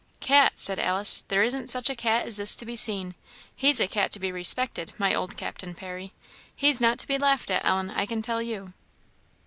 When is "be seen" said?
2.65-3.13